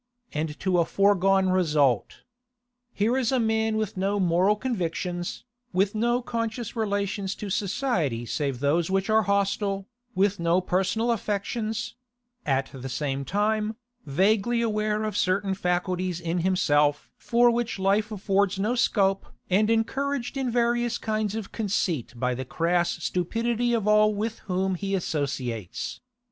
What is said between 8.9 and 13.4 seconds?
are hostile, with no personal affections; at the same